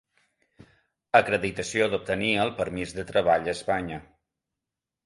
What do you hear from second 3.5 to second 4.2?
a Espanya.